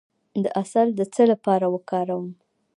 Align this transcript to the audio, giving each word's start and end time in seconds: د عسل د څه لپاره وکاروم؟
د 0.43 0.45
عسل 0.59 0.87
د 0.99 1.01
څه 1.13 1.23
لپاره 1.31 1.65
وکاروم؟ 1.73 2.27